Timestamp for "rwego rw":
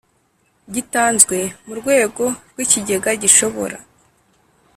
1.79-2.57